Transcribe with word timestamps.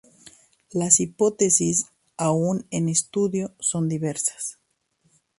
Las 0.71 0.99
hipótesis 0.99 1.85
aun 2.17 2.65
en 2.71 2.89
estudio 2.89 3.53
son 3.59 3.87
diversas. 3.87 4.57